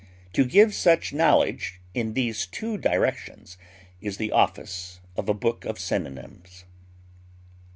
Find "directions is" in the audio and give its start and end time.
2.79-4.17